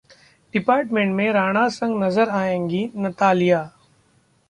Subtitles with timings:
[0.53, 3.63] 'department' में राणा संग नजर आएंगी नतालिया